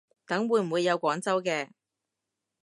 [0.25, 1.69] 等會唔會有廣州嘅